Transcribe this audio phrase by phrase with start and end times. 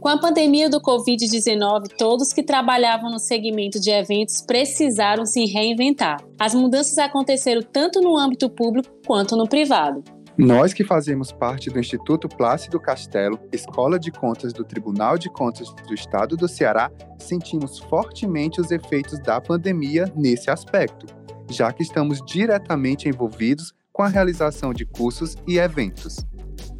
[0.00, 6.24] Com a pandemia do Covid-19, todos que trabalhavam no segmento de eventos precisaram se reinventar.
[6.38, 10.02] As mudanças aconteceram tanto no âmbito público quanto no privado.
[10.38, 15.68] Nós que fazemos parte do Instituto Plácido Castelo, Escola de Contas do Tribunal de Contas
[15.86, 21.06] do Estado do Ceará, sentimos fortemente os efeitos da pandemia nesse aspecto,
[21.50, 26.24] já que estamos diretamente envolvidos com a realização de cursos e eventos.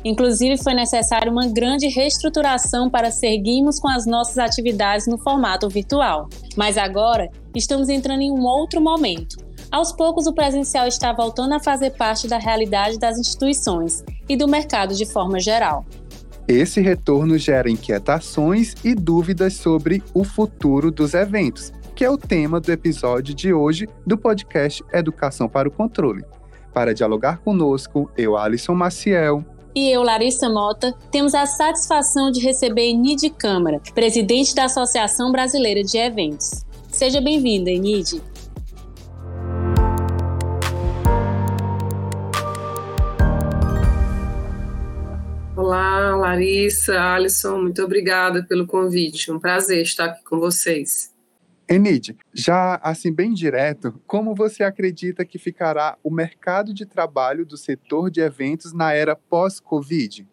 [0.05, 6.29] Inclusive, foi necessária uma grande reestruturação para seguirmos com as nossas atividades no formato virtual.
[6.57, 9.37] Mas agora estamos entrando em um outro momento.
[9.71, 14.49] Aos poucos, o presencial está voltando a fazer parte da realidade das instituições e do
[14.49, 15.85] mercado de forma geral.
[16.49, 22.59] Esse retorno gera inquietações e dúvidas sobre o futuro dos eventos, que é o tema
[22.59, 26.25] do episódio de hoje do podcast Educação para o Controle.
[26.73, 32.89] Para dialogar conosco, eu, Alisson Maciel, e eu, Larissa Mota, temos a satisfação de receber
[32.91, 36.65] Enide Câmara, presidente da Associação Brasileira de Eventos.
[36.89, 38.21] Seja bem-vinda, Enide.
[45.57, 49.31] Olá, Larissa, Alisson, muito obrigada pelo convite.
[49.31, 51.13] Um prazer estar aqui com vocês.
[51.71, 57.57] Enid, já assim bem direto, como você acredita que ficará o mercado de trabalho do
[57.57, 60.27] setor de eventos na era pós-Covid?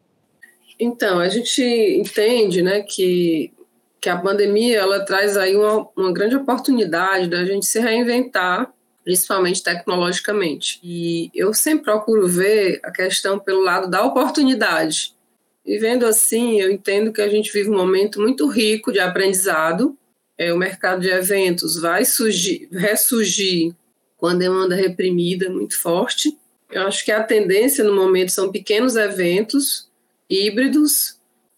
[0.79, 3.53] Então, a gente entende né, que,
[4.01, 9.61] que a pandemia ela traz aí uma, uma grande oportunidade da gente se reinventar, principalmente
[9.61, 10.79] tecnologicamente.
[10.83, 15.15] E eu sempre procuro ver a questão pelo lado da oportunidade.
[15.63, 19.95] E vendo assim, eu entendo que a gente vive um momento muito rico de aprendizado,
[20.37, 23.73] é, o mercado de eventos vai surgir, ressurgir
[24.17, 26.37] com a demanda reprimida muito forte.
[26.69, 29.89] Eu acho que a tendência no momento são pequenos eventos
[30.29, 31.17] híbridos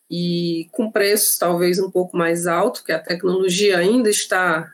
[0.09, 4.73] e com preços talvez um pouco mais alto, que a tecnologia ainda está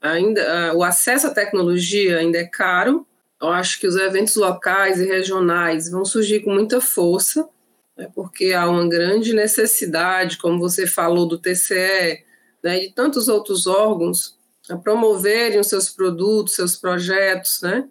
[0.00, 3.06] ainda o acesso à tecnologia ainda é caro.
[3.40, 7.48] Eu acho que os eventos locais e regionais vão surgir com muita força,
[7.96, 12.24] né, porque há uma grande necessidade, como você falou do TCE,
[12.64, 14.34] né, de tantos outros órgãos
[14.70, 17.86] a promoverem os seus produtos, seus projetos, né,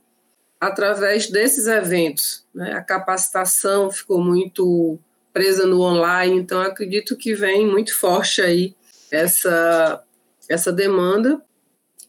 [0.60, 2.44] através desses eventos.
[2.54, 2.74] Né?
[2.74, 4.98] A capacitação ficou muito
[5.32, 8.76] presa no online, então acredito que vem muito forte aí
[9.12, 10.04] essa,
[10.50, 11.40] essa demanda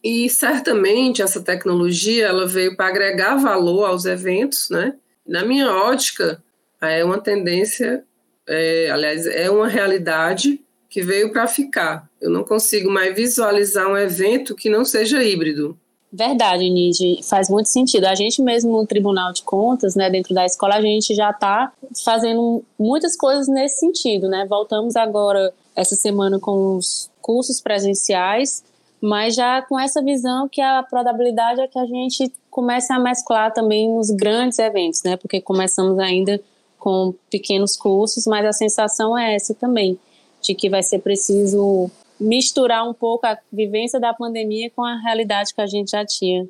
[0.03, 4.95] e certamente essa tecnologia ela veio para agregar valor aos eventos, né?
[5.25, 6.43] Na minha ótica,
[6.79, 8.03] é uma tendência,
[8.47, 12.09] é, aliás, é uma realidade que veio para ficar.
[12.21, 15.77] Eu não consigo mais visualizar um evento que não seja híbrido.
[16.11, 18.05] Verdade, Nid, faz muito sentido.
[18.05, 21.73] A gente mesmo no Tribunal de Contas, né, dentro da escola, a gente já está
[22.05, 24.45] fazendo muitas coisas nesse sentido, né?
[24.47, 28.63] Voltamos agora essa semana com os cursos presenciais,
[29.01, 33.51] mas já com essa visão que a probabilidade é que a gente comece a mesclar
[33.51, 35.17] também nos grandes eventos, né?
[35.17, 36.41] Porque começamos ainda
[36.79, 39.99] com pequenos cursos, mas a sensação é essa também
[40.45, 41.89] de que vai ser preciso
[42.19, 46.47] misturar um pouco a vivência da pandemia com a realidade que a gente já tinha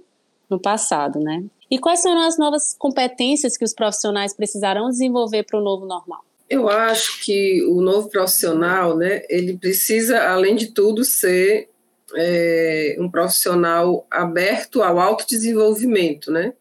[0.50, 1.44] no passado, né?
[1.70, 6.24] E quais são as novas competências que os profissionais precisarão desenvolver para o novo normal?
[6.48, 11.70] Eu acho que o novo profissional, né, ele precisa, além de tudo, ser
[12.16, 16.54] é, um profissional aberto ao autodesenvolvimento, né?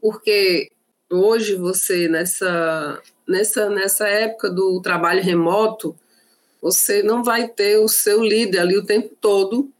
[0.00, 0.70] Porque
[1.10, 5.94] hoje você, nessa, nessa, nessa época do trabalho remoto,
[6.66, 9.70] você não vai ter o seu líder ali o tempo todo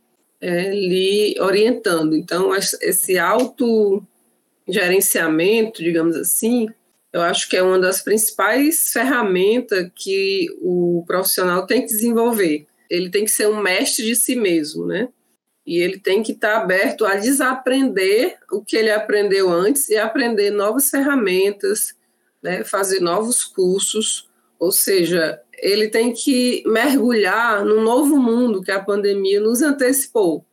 [0.41, 2.15] é, lhe orientando.
[2.15, 6.69] Então, esse autogerenciamento, digamos assim,
[7.13, 12.69] eu acho que é uma das principais ferramentas que o profissional tem que desenvolver.
[12.89, 15.09] Ele tem que ser um mestre de si mesmo, né?
[15.67, 20.53] E ele tem que estar aberto a desaprender o que ele aprendeu antes e aprender
[20.53, 21.97] novas ferramentas,
[22.41, 22.63] né?
[22.63, 29.41] fazer novos cursos, ou seja, ele tem que mergulhar no novo mundo que a pandemia
[29.41, 30.45] nos antecipou,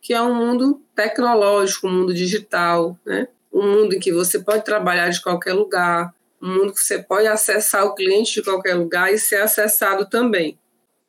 [0.00, 3.28] que é um mundo tecnológico, um mundo digital, né?
[3.52, 7.26] um mundo em que você pode trabalhar de qualquer lugar, um mundo que você pode
[7.26, 10.58] acessar o cliente de qualquer lugar e ser acessado também.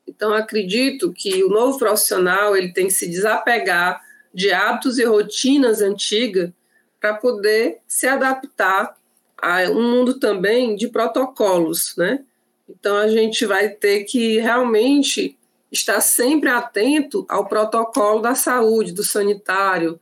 [0.07, 4.01] Então, acredito que o novo profissional ele tem que se desapegar
[4.33, 6.51] de hábitos e rotinas antigas
[6.99, 8.95] para poder se adaptar
[9.41, 12.23] a um mundo também de protocolos, né?
[12.79, 15.37] Então, a gente vai ter que realmente
[15.71, 19.99] estar sempre atento ao protocolo da saúde, do sanitário,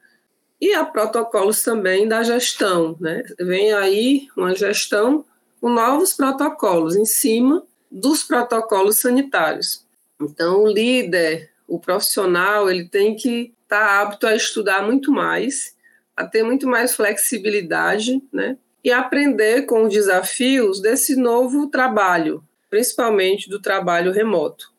[0.59, 2.95] e a protocolos também da gestão.
[2.99, 3.23] Né?
[3.39, 5.25] Vem aí uma gestão
[5.59, 9.85] com novos protocolos em cima dos protocolos sanitários.
[10.21, 15.75] Então, o líder, o profissional, ele tem que estar tá apto a estudar muito mais,
[16.15, 18.57] a ter muito mais flexibilidade, né?
[18.83, 24.71] E aprender com os desafios desse novo trabalho, principalmente do trabalho remoto.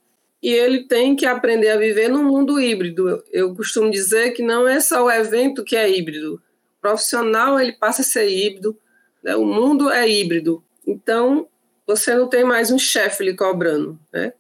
[0.43, 3.23] E ele tem que aprender a viver no mundo híbrido.
[3.31, 6.35] Eu costumo dizer que não é só o evento que é híbrido.
[6.35, 8.77] O profissional ele passa a ser híbrido,
[9.23, 9.37] né?
[9.37, 10.65] o mundo é híbrido.
[10.85, 11.47] Então,
[11.87, 14.33] você não tem mais um chefe lhe cobrando, né?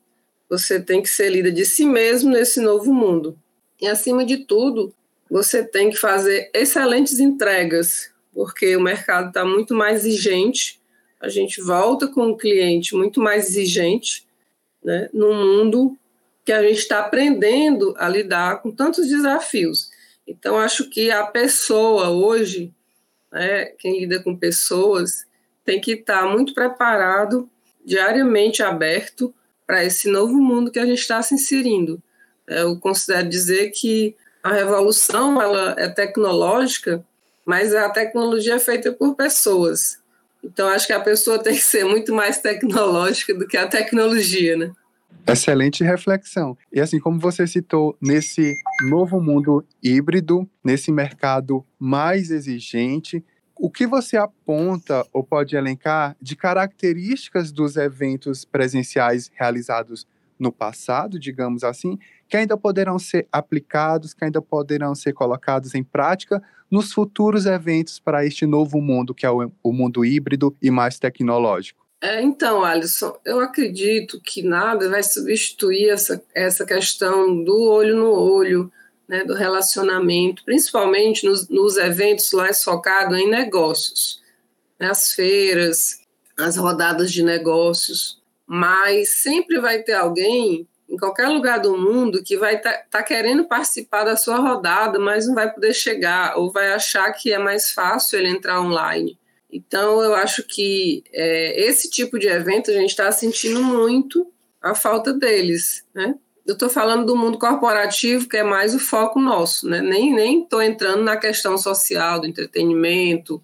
[0.49, 3.39] Você tem que ser líder de si mesmo nesse novo mundo.
[3.81, 4.93] E, acima de tudo,
[5.31, 10.82] você tem que fazer excelentes entregas, porque o mercado está muito mais exigente.
[11.23, 14.27] A gente volta com o cliente muito mais exigente,
[14.83, 15.09] né?
[15.15, 15.97] No mundo
[16.45, 19.91] que a gente está aprendendo a lidar com tantos desafios.
[20.27, 22.75] Então, acho que a pessoa hoje,
[23.31, 25.25] né, quem lida com pessoas,
[25.65, 27.49] tem que estar muito preparado,
[27.85, 29.33] diariamente aberto
[29.65, 32.03] para esse novo mundo que a gente está se inserindo.
[32.49, 37.05] Eu considero dizer que a revolução ela é tecnológica,
[37.47, 40.02] mas a tecnologia é feita por pessoas.
[40.43, 44.57] Então acho que a pessoa tem que ser muito mais tecnológica do que a tecnologia,
[44.57, 44.73] né?
[45.27, 46.59] Excelente reflexão.
[46.73, 48.55] E assim como você citou, nesse
[48.89, 53.25] novo mundo híbrido, nesse mercado mais exigente,
[53.55, 60.07] o que você aponta ou pode elencar de características dos eventos presenciais realizados
[60.37, 61.97] no passado, digamos assim,
[62.29, 66.43] que ainda poderão ser aplicados, que ainda poderão ser colocados em prática
[66.73, 70.99] nos futuros eventos para este novo mundo, que é o, o mundo híbrido e mais
[70.99, 71.87] tecnológico?
[72.01, 78.11] É, então, Alisson, eu acredito que nada vai substituir essa, essa questão do olho no
[78.11, 78.73] olho,
[79.07, 84.23] né, do relacionamento, principalmente nos, nos eventos mais focados em negócios,
[84.81, 86.01] né, as feiras,
[86.39, 92.37] as rodadas de negócios, mas sempre vai ter alguém em qualquer lugar do mundo que
[92.37, 96.53] vai estar tá, tá querendo participar da sua rodada, mas não vai poder chegar, ou
[96.53, 99.19] vai achar que é mais fácil ele entrar online.
[99.51, 104.31] Então, eu acho que é, esse tipo de evento a gente está sentindo muito
[104.61, 106.15] a falta deles, né?
[106.47, 109.81] eu estou falando do mundo corporativo, que é mais o foco nosso, né?
[109.81, 113.43] Nem nem estou entrando na questão social, do entretenimento,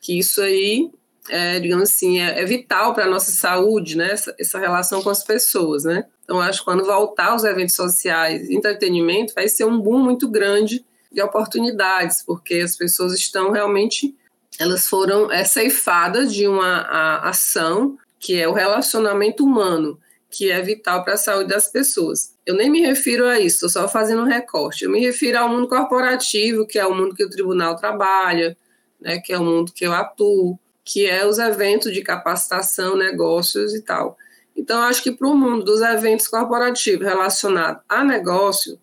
[0.00, 0.90] que isso aí,
[1.28, 4.10] é, digamos assim, é, é vital para a nossa saúde, né?
[4.12, 6.04] Essa, essa, relação com as pessoas, né?
[6.24, 10.84] Então, acho que quando voltar aos eventos sociais, entretenimento, vai ser um boom muito grande
[11.12, 14.14] de oportunidades, porque as pessoas estão realmente,
[14.58, 19.98] elas foram é, ceifadas de uma a, ação que é o relacionamento humano
[20.30, 22.34] que é vital para a saúde das pessoas.
[22.46, 24.84] Eu nem me refiro a isso, estou só fazendo um recorte.
[24.84, 28.56] Eu me refiro ao mundo corporativo, que é o mundo que o tribunal trabalha,
[28.98, 33.74] né, que é o mundo que eu atuo, que é os eventos de capacitação, negócios
[33.74, 34.16] e tal.
[34.56, 38.78] Então, acho que para o mundo dos eventos corporativos relacionados a negócio,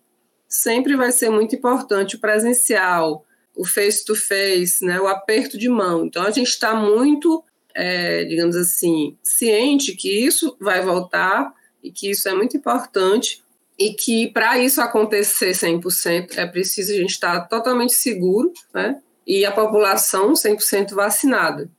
[0.48, 3.24] sempre vai ser muito importante o presencial,
[3.54, 6.06] o face-to-face, -face, né, o aperto de mão.
[6.06, 7.44] Então, a gente está muito
[7.74, 11.52] é, digamos assim, ciente que isso vai voltar
[11.82, 13.42] e que isso é muito importante
[13.78, 19.00] e que para isso acontecer 100% é preciso a gente estar totalmente seguro, né?
[19.26, 21.70] E a população 100% vacinada.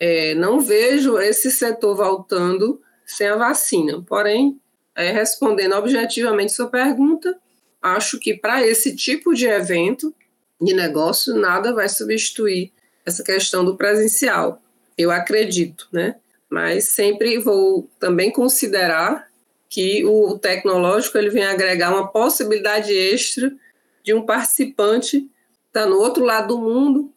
[0.00, 4.02] É, não vejo esse setor voltando sem a vacina.
[4.02, 4.60] Porém,
[4.94, 7.38] é, respondendo objetivamente sua pergunta,
[7.82, 10.14] acho que para esse tipo de evento
[10.60, 12.72] de negócio, nada vai substituir
[13.06, 14.60] essa questão do presencial
[14.98, 16.16] eu acredito, né?
[16.50, 19.28] Mas sempre vou também considerar
[19.70, 23.54] que o tecnológico ele vem agregar uma possibilidade extra
[24.02, 25.30] de um participante
[25.68, 27.12] estar tá no outro lado do mundo,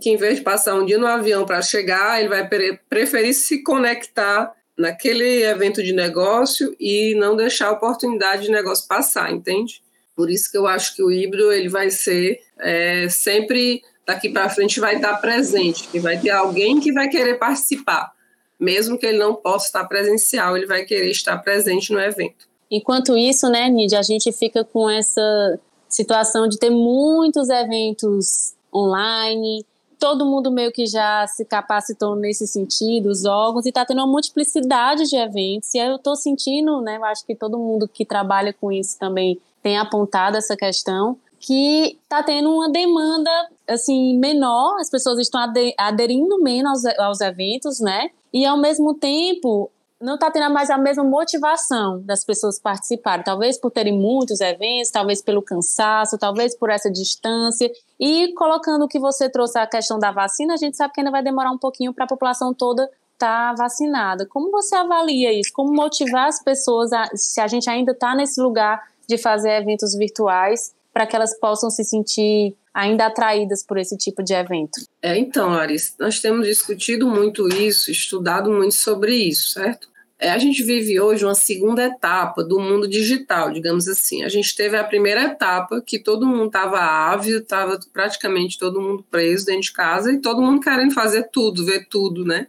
[0.00, 2.48] que em vez de passar um dia no avião para chegar, ele vai
[2.88, 9.32] preferir se conectar naquele evento de negócio e não deixar a oportunidade de negócio passar,
[9.32, 9.82] entende?
[10.16, 14.48] Por isso que eu acho que o híbrido ele vai ser é, sempre daqui para
[14.48, 18.12] frente vai estar presente, que vai ter alguém que vai querer participar,
[18.58, 22.48] mesmo que ele não possa estar presencial, ele vai querer estar presente no evento.
[22.70, 29.64] Enquanto isso, né, Nídia, a gente fica com essa situação de ter muitos eventos online,
[30.02, 34.06] todo mundo meio que já se capacitou nesse sentido, os órgãos, e está tendo uma
[34.08, 38.52] multiplicidade de eventos, e eu estou sentindo, né, eu acho que todo mundo que trabalha
[38.52, 43.30] com isso também tem apontado essa questão, que está tendo uma demanda
[43.68, 45.40] assim menor, as pessoas estão
[45.78, 48.10] aderindo menos aos, aos eventos, né?
[48.32, 49.70] E ao mesmo tempo
[50.02, 54.90] não está tendo mais a mesma motivação das pessoas participarem, talvez por terem muitos eventos,
[54.90, 57.70] talvez pelo cansaço, talvez por essa distância.
[57.98, 61.10] E colocando o que você trouxe a questão da vacina, a gente sabe que ainda
[61.10, 64.26] vai demorar um pouquinho para a população toda está vacinada.
[64.26, 65.52] Como você avalia isso?
[65.52, 69.94] Como motivar as pessoas, a, se a gente ainda está nesse lugar de fazer eventos
[69.94, 74.80] virtuais, para que elas possam se sentir ainda atraídas por esse tipo de evento?
[75.00, 79.91] É, então, Larissa, nós temos discutido muito isso, estudado muito sobre isso, certo?
[80.22, 84.22] É, a gente vive hoje uma segunda etapa do mundo digital, digamos assim.
[84.22, 89.04] A gente teve a primeira etapa, que todo mundo estava ávido, estava praticamente todo mundo
[89.10, 92.46] preso dentro de casa e todo mundo querendo fazer tudo, ver tudo, né?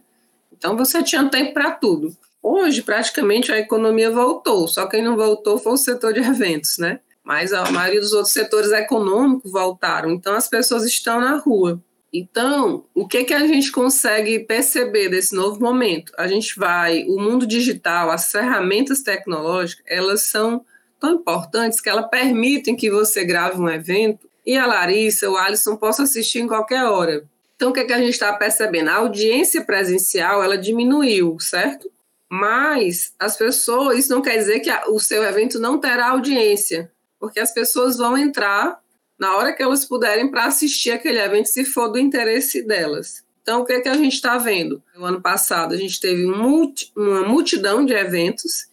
[0.56, 2.16] Então você tinha tempo para tudo.
[2.40, 7.00] Hoje, praticamente, a economia voltou, só quem não voltou foi o setor de eventos, né?
[7.24, 11.82] Mas a maioria dos outros setores econômicos voltaram, então as pessoas estão na rua.
[12.16, 16.12] Então, o que, que a gente consegue perceber desse novo momento?
[16.16, 20.64] A gente vai, o mundo digital, as ferramentas tecnológicas, elas são
[21.00, 25.74] tão importantes que elas permitem que você grave um evento e a Larissa, o Alisson
[25.74, 27.24] possam assistir em qualquer hora.
[27.56, 28.90] Então, o que, que a gente está percebendo?
[28.90, 31.90] A audiência presencial, ela diminuiu, certo?
[32.30, 37.40] Mas as pessoas, isso não quer dizer que o seu evento não terá audiência, porque
[37.40, 38.78] as pessoas vão entrar
[39.24, 43.24] na hora que elas puderem para assistir aquele evento, se for do interesse delas.
[43.40, 44.82] Então, o que, é que a gente está vendo?
[44.94, 48.66] No ano passado, a gente teve multi, uma multidão de eventos,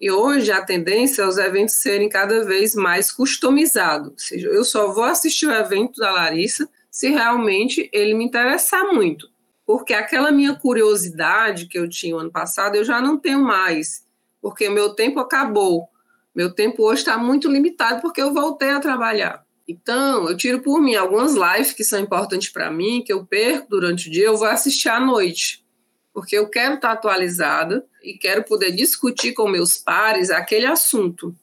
[0.00, 4.12] e hoje a tendência é os eventos serem cada vez mais customizados.
[4.12, 8.92] Ou seja, eu só vou assistir o evento da Larissa se realmente ele me interessar
[8.92, 9.28] muito.
[9.66, 14.04] Porque aquela minha curiosidade que eu tinha no ano passado, eu já não tenho mais,
[14.40, 15.88] porque meu tempo acabou.
[16.32, 19.47] Meu tempo hoje está muito limitado porque eu voltei a trabalhar.
[19.68, 23.68] Então, eu tiro por mim algumas lives que são importantes para mim, que eu perco
[23.68, 25.62] durante o dia, eu vou assistir à noite,
[26.14, 31.36] porque eu quero estar atualizada e quero poder discutir com meus pares aquele assunto.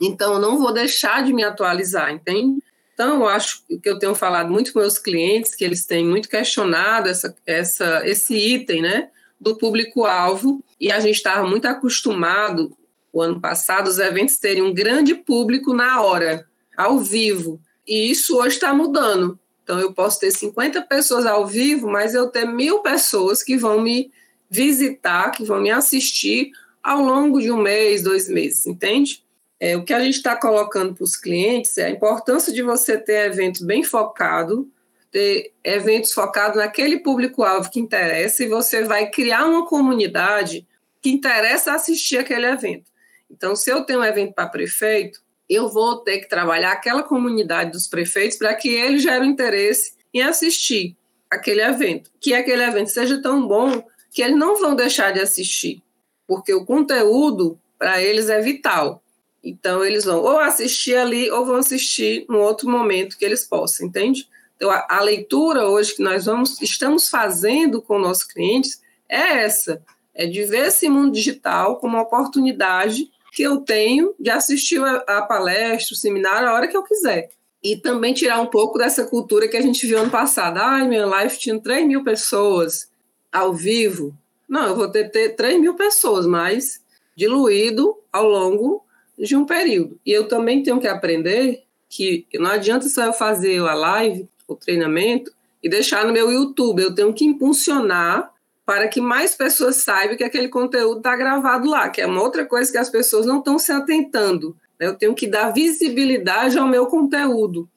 [0.00, 2.62] Então, eu não vou deixar de me atualizar, entende?
[2.94, 6.28] Então, eu acho que eu tenho falado muito com meus clientes, que eles têm muito
[6.28, 9.10] questionado essa, essa, esse item, né,
[9.40, 12.76] do público-alvo, e a gente estava muito acostumado,
[13.12, 16.46] o ano passado, os eventos terem um grande público na hora,
[16.76, 17.60] ao vivo.
[17.86, 19.38] E isso hoje está mudando.
[19.62, 23.80] Então, eu posso ter 50 pessoas ao vivo, mas eu ter mil pessoas que vão
[23.80, 24.12] me
[24.50, 26.50] visitar, que vão me assistir
[26.82, 29.24] ao longo de um mês, dois meses, entende?
[29.60, 32.98] É, o que a gente está colocando para os clientes é a importância de você
[32.98, 34.68] ter eventos bem focado,
[35.10, 40.66] ter eventos focados naquele público-alvo que interessa, e você vai criar uma comunidade
[41.00, 42.90] que interessa assistir aquele evento.
[43.30, 47.72] Então, se eu tenho um evento para prefeito, eu vou ter que trabalhar aquela comunidade
[47.72, 50.96] dos prefeitos para que eles gerem interesse em assistir
[51.30, 55.82] aquele evento, que aquele evento seja tão bom que eles não vão deixar de assistir,
[56.26, 59.02] porque o conteúdo para eles é vital.
[59.42, 63.86] Então eles vão ou assistir ali ou vão assistir no outro momento que eles possam,
[63.86, 64.28] entende?
[64.54, 69.82] Então a, a leitura hoje que nós vamos estamos fazendo com nossos clientes é essa,
[70.14, 74.96] é de ver esse mundo digital como uma oportunidade que eu tenho de assistir a,
[75.08, 77.30] a palestra, o seminário, a hora que eu quiser.
[77.62, 80.58] E também tirar um pouco dessa cultura que a gente viu ano passado.
[80.58, 82.90] Ai, minha live tinha 3 mil pessoas
[83.32, 84.14] ao vivo.
[84.46, 86.82] Não, eu vou ter, ter 3 mil pessoas, mas
[87.16, 88.84] diluído ao longo
[89.18, 89.98] de um período.
[90.04, 94.54] E eu também tenho que aprender que não adianta só eu fazer a live, o
[94.54, 96.82] treinamento, e deixar no meu YouTube.
[96.82, 98.31] Eu tenho que impulsionar
[98.64, 102.46] para que mais pessoas saibam que aquele conteúdo está gravado lá, que é uma outra
[102.46, 104.56] coisa que as pessoas não estão se atentando.
[104.78, 104.86] Né?
[104.86, 107.68] Eu tenho que dar visibilidade ao meu conteúdo.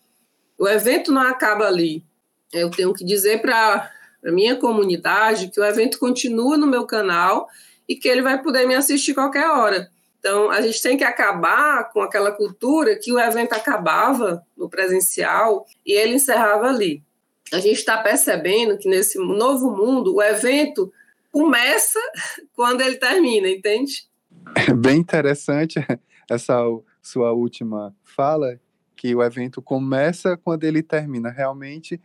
[0.58, 2.04] O evento não acaba ali.
[2.54, 3.92] Eu tenho que dizer para
[4.26, 7.48] a minha comunidade que o evento continua no meu canal
[7.88, 9.90] e que ele vai poder me assistir qualquer hora.
[10.20, 15.66] Então, a gente tem que acabar com aquela cultura que o evento acabava no presencial
[15.86, 17.04] e ele encerrava ali
[17.56, 20.92] a gente está percebendo que nesse novo mundo o evento
[21.32, 22.00] começa
[22.54, 24.08] quando ele termina, entende?
[24.56, 25.80] É bem interessante
[26.30, 26.58] essa
[27.02, 28.60] sua última fala,
[28.96, 31.30] que o evento começa quando ele termina.
[31.30, 32.02] Realmente,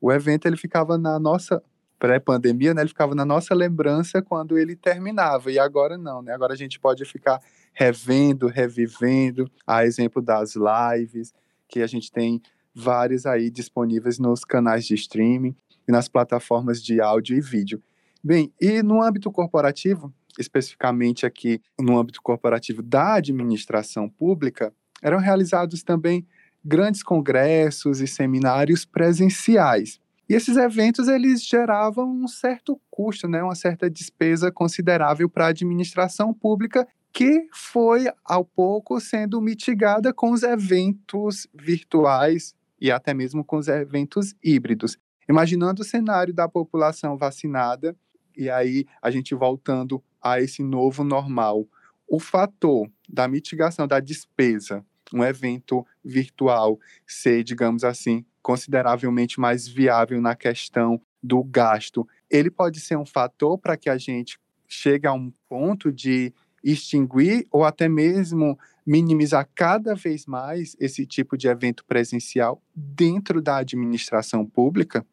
[0.00, 1.62] o evento ele ficava na nossa
[1.98, 2.82] pré-pandemia, né?
[2.82, 5.50] Ele ficava na nossa lembrança quando ele terminava.
[5.50, 6.34] E agora não, né?
[6.34, 7.40] Agora a gente pode ficar
[7.72, 11.32] revendo, revivendo, a exemplo das lives
[11.68, 12.42] que a gente tem
[12.74, 15.54] várias aí disponíveis nos canais de streaming
[15.86, 17.82] e nas plataformas de áudio e vídeo.
[18.22, 25.82] Bem, e no âmbito corporativo, especificamente aqui no âmbito corporativo da administração pública, eram realizados
[25.82, 26.26] também
[26.64, 30.00] grandes congressos e seminários presenciais.
[30.26, 35.48] E esses eventos eles geravam um certo custo, né, uma certa despesa considerável para a
[35.48, 43.44] administração pública que foi ao pouco sendo mitigada com os eventos virtuais e até mesmo
[43.44, 44.98] com os eventos híbridos.
[45.28, 47.96] Imaginando o cenário da população vacinada
[48.36, 51.68] E aí, a gente voltando a esse novo normal,
[52.08, 60.20] o fator da mitigação da despesa, um evento virtual ser, digamos assim, consideravelmente mais viável
[60.20, 65.12] na questão do gasto, ele pode ser um fator para que a gente chegue a
[65.12, 71.84] um ponto de extinguir ou até mesmo minimizar cada vez mais esse tipo de evento
[71.84, 75.06] presencial dentro da administração pública?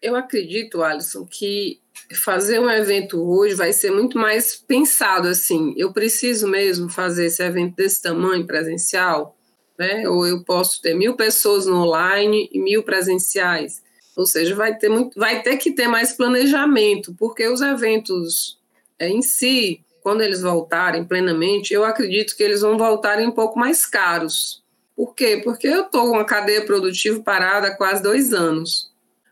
[0.00, 1.80] Eu acredito, Alisson, que
[2.14, 5.74] fazer um evento hoje vai ser muito mais pensado assim.
[5.76, 9.36] Eu preciso mesmo fazer esse evento desse tamanho presencial,
[9.78, 10.08] né?
[10.08, 13.82] Ou eu posso ter mil pessoas no online e mil presenciais.
[14.16, 18.58] Ou seja, vai ter, muito, vai ter que ter mais planejamento, porque os eventos
[18.98, 23.58] é, em si, quando eles voltarem plenamente, eu acredito que eles vão voltarem um pouco
[23.58, 24.62] mais caros.
[24.96, 25.40] Por quê?
[25.44, 28.88] Porque eu estou com uma cadeia produtiva parada há quase dois anos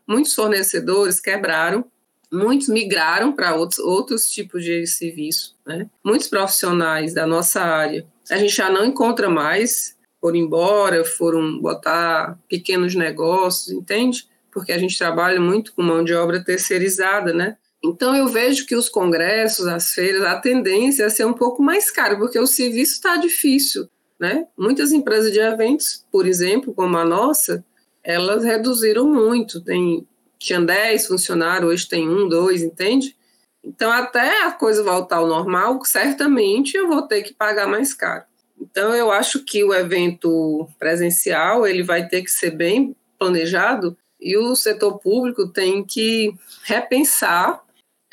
[0.07, 1.83] muitos fornecedores quebraram,
[2.31, 5.55] muitos migraram para outros, outros tipos de serviço.
[5.65, 5.89] Né?
[6.03, 12.37] Muitos profissionais da nossa área a gente já não encontra mais, foram embora, foram botar
[12.49, 14.27] pequenos negócios, entende?
[14.51, 17.55] Porque a gente trabalha muito com mão de obra terceirizada, né?
[17.83, 21.91] Então eu vejo que os congressos, as feiras, a tendência é ser um pouco mais
[21.91, 23.87] caro, porque o serviço está difícil,
[24.19, 24.47] né?
[24.57, 27.63] Muitas empresas de eventos, por exemplo, como a nossa,
[28.03, 29.61] elas reduziram muito.
[29.61, 30.07] Tem,
[30.39, 33.15] tinha 10 funcionários, hoje tem um, dois, entende?
[33.63, 38.23] Então, até a coisa voltar ao normal, certamente eu vou ter que pagar mais caro.
[38.59, 44.37] Então, eu acho que o evento presencial ele vai ter que ser bem planejado e
[44.37, 47.61] o setor público tem que repensar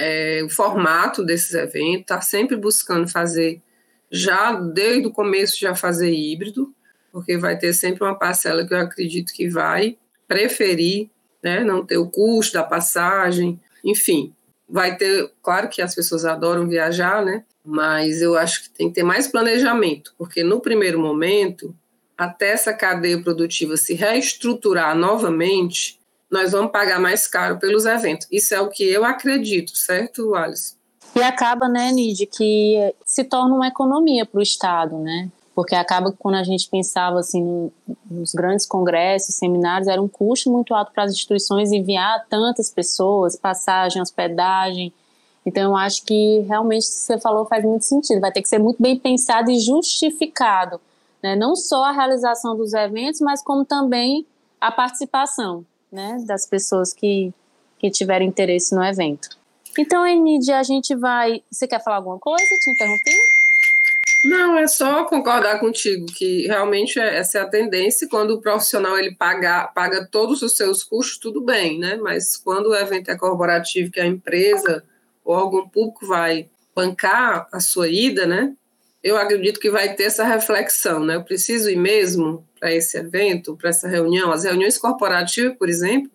[0.04, 3.62] é, o formato desses eventos, está sempre buscando fazer,
[4.10, 6.74] já desde o começo, já fazer híbrido,
[7.10, 9.96] porque vai ter sempre uma parcela que eu acredito que vai
[10.28, 11.08] preferir
[11.42, 14.34] né, não ter o custo da passagem, enfim.
[14.68, 17.44] Vai ter, claro que as pessoas adoram viajar, né?
[17.64, 21.74] Mas eu acho que tem que ter mais planejamento, porque no primeiro momento,
[22.16, 25.98] até essa cadeia produtiva se reestruturar novamente,
[26.34, 28.26] nós vamos pagar mais caro pelos eventos.
[28.30, 30.74] Isso é o que eu acredito, certo, Alisson?
[31.14, 35.30] E acaba, né, Nid, que se torna uma economia para o Estado, né?
[35.54, 37.70] porque acaba que quando a gente pensava assim
[38.10, 43.36] nos grandes congressos, seminários, era um custo muito alto para as instituições enviar tantas pessoas,
[43.36, 44.92] passagem, hospedagem.
[45.46, 48.20] Então eu acho que realmente o que você falou faz muito sentido.
[48.20, 50.80] Vai ter que ser muito bem pensado e justificado,
[51.22, 51.36] né?
[51.36, 54.26] Não só a realização dos eventos, mas como também
[54.60, 55.64] a participação,
[55.94, 57.32] né, das pessoas que
[57.84, 59.28] que tiverem interesse no evento.
[59.78, 61.42] Então, Enidia, a gente vai.
[61.50, 62.44] Você quer falar alguma coisa?
[62.44, 63.10] Te interrompi?
[64.24, 68.08] Não, é só concordar contigo que realmente é, essa é a tendência.
[68.08, 71.96] Quando o profissional ele paga, paga todos os seus custos, tudo bem, né?
[71.96, 74.82] Mas quando o evento é corporativo, que a empresa
[75.22, 78.54] ou algum público vai bancar a sua ida, né?
[79.02, 81.16] Eu acredito que vai ter essa reflexão, né?
[81.16, 84.32] Eu preciso ir mesmo para esse evento, para essa reunião.
[84.32, 86.10] As reuniões corporativas, por exemplo,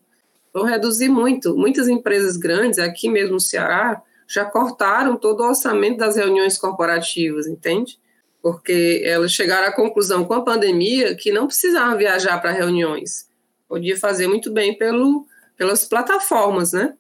[0.52, 1.56] vão reduzir muito.
[1.56, 7.46] Muitas empresas grandes, aqui mesmo no Ceará, já cortaram todo o orçamento das reuniões corporativas,
[7.46, 8.00] entende?
[8.42, 13.30] Porque elas chegaram à conclusão com a pandemia que não precisavam viajar para reuniões.
[13.68, 16.96] Podia fazer muito bem pelo, pelas plataformas, né?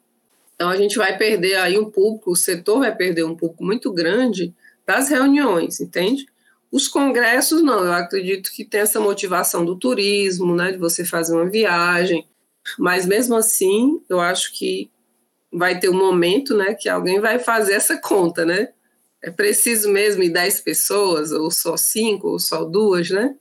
[0.54, 3.92] Então a gente vai perder aí um público, o setor vai perder um público muito
[3.92, 4.54] grande
[4.86, 6.28] das reuniões, entende?
[6.72, 11.34] Os congressos, não, eu acredito que tem essa motivação do turismo, né, de você fazer
[11.34, 12.28] uma viagem,
[12.78, 14.92] mas mesmo assim, eu acho que
[15.52, 18.70] vai ter um momento, né, que alguém vai fazer essa conta, né?
[19.22, 23.36] É preciso mesmo ir 10 pessoas, ou só cinco, ou só duas, né?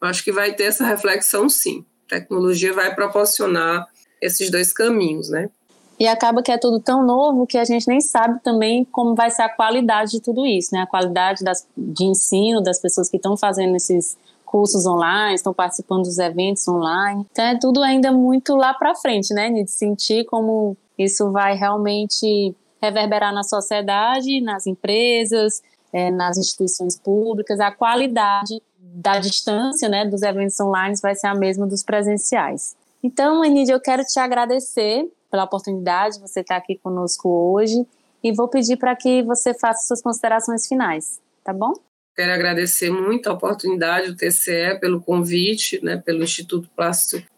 [0.00, 1.84] Acho que vai ter essa reflexão, sim.
[2.06, 3.86] A tecnologia vai proporcionar
[4.22, 5.50] esses dois caminhos, né?
[5.98, 9.30] E acaba que é tudo tão novo que a gente nem sabe também como vai
[9.30, 10.82] ser a qualidade de tudo isso, né?
[10.82, 16.04] A qualidade das, de ensino das pessoas que estão fazendo esses cursos online, estão participando
[16.04, 17.26] dos eventos online.
[17.30, 19.50] Então é tudo ainda muito lá para frente, né?
[19.50, 27.60] De sentir como isso vai realmente reverberar na sociedade, nas empresas, é, nas instituições públicas.
[27.60, 32.76] A qualidade da distância né, dos eventos online vai ser a mesma dos presenciais.
[33.02, 37.86] Então, Enidia, eu quero te agradecer pela oportunidade de você estar aqui conosco hoje
[38.22, 41.72] e vou pedir para que você faça suas considerações finais, tá bom?
[42.16, 47.28] Quero agradecer muito a oportunidade do TCE pelo convite, né, pelo Instituto Plástico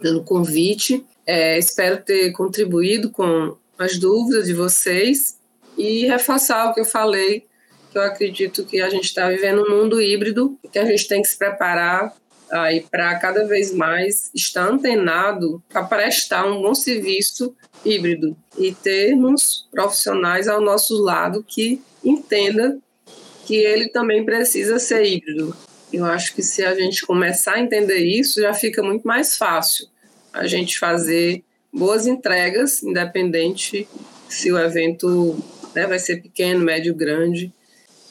[0.00, 1.04] pelo convite.
[1.26, 5.38] É, espero ter contribuído com as dúvidas de vocês
[5.76, 7.44] e reforçar o que eu falei,
[7.90, 11.06] que eu acredito que a gente está vivendo um mundo híbrido e que a gente
[11.06, 12.14] tem que se preparar
[12.62, 19.68] aí para cada vez mais estar antenado para prestar um bom serviço híbrido e termos
[19.70, 22.78] profissionais ao nosso lado que entenda
[23.44, 25.54] que ele também precisa ser híbrido.
[25.92, 29.86] Eu acho que se a gente começar a entender isso, já fica muito mais fácil
[30.32, 33.88] a gente fazer boas entregas, independente
[34.28, 35.38] se o evento
[35.74, 37.52] né, vai ser pequeno, médio, grande.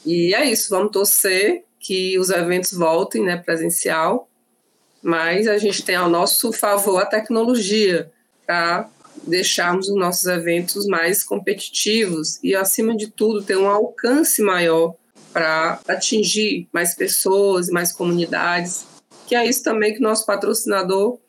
[0.06, 4.30] E é isso, vamos torcer que os eventos voltem né, presencial,
[5.04, 8.10] mas a gente tem ao nosso favor a tecnologia
[8.48, 8.90] para
[9.28, 14.96] deixarmos os nossos eventos mais competitivos e, acima de tudo, ter um alcance maior
[15.32, 18.86] para atingir mais pessoas, mais comunidades,
[19.28, 21.20] que é isso também que o nosso patrocinador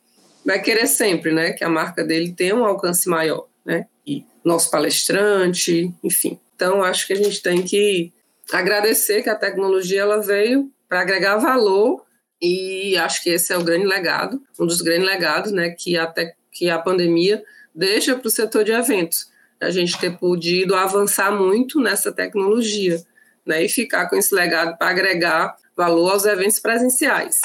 [0.45, 1.53] vai querer sempre, né?
[1.53, 3.87] Que a marca dele tenha um alcance maior, né?
[4.07, 6.39] E nosso palestrante, enfim.
[6.55, 8.13] Então, acho que a gente tem que
[8.53, 12.04] agradecer que a tecnologia ela veio para agregar valor
[12.45, 15.71] e acho que esse é o grande legado, um dos grandes legados, né?
[15.71, 17.43] Que até que a pandemia
[17.75, 19.33] deixa para o setor de eventos.
[19.61, 23.03] A gente ter podido avançar muito nessa tecnologia,
[23.47, 23.65] né?
[23.65, 27.41] E ficar com esse legado para agregar valor aos eventos presenciais.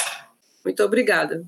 [0.66, 1.46] Muito obrigada.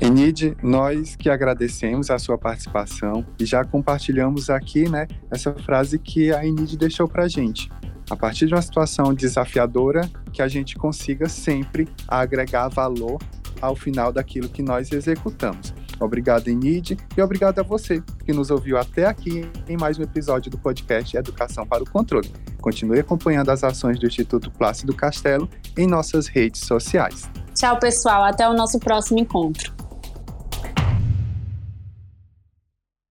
[0.00, 6.32] Enide, nós que agradecemos a sua participação e já compartilhamos aqui, né, essa frase que
[6.32, 7.70] a Enide deixou para gente.
[8.10, 13.18] A partir de uma situação desafiadora, que a gente consiga sempre agregar valor
[13.60, 15.74] ao final daquilo que nós executamos.
[16.00, 20.50] Obrigado, Enide, e obrigado a você que nos ouviu até aqui em mais um episódio
[20.50, 22.30] do podcast Educação para o Controle.
[22.60, 27.30] Continue acompanhando as ações do Instituto Plácido Castelo em nossas redes sociais.
[27.54, 28.24] Tchau, pessoal.
[28.24, 29.81] Até o nosso próximo encontro.